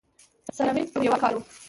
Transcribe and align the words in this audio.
سره 0.57 0.71
مېشت 0.75 0.91
پر 0.93 1.01
یو 1.05 1.15
کاله 1.23 1.37
و 1.37 1.41